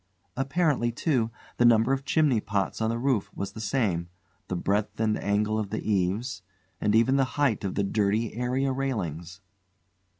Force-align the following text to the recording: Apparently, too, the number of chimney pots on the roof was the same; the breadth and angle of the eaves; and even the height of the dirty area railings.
Apparently, 0.35 0.91
too, 0.91 1.29
the 1.57 1.63
number 1.63 1.93
of 1.93 2.05
chimney 2.05 2.39
pots 2.41 2.81
on 2.81 2.89
the 2.89 2.97
roof 2.97 3.29
was 3.35 3.51
the 3.51 3.61
same; 3.61 4.09
the 4.47 4.55
breadth 4.55 4.99
and 4.99 5.15
angle 5.23 5.59
of 5.59 5.69
the 5.69 5.87
eaves; 5.87 6.41
and 6.81 6.95
even 6.95 7.17
the 7.17 7.23
height 7.37 7.63
of 7.63 7.75
the 7.75 7.83
dirty 7.83 8.33
area 8.33 8.71
railings. 8.71 9.41